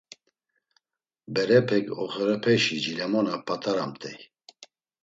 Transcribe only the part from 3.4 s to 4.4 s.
p̌at̆aramt̆ey.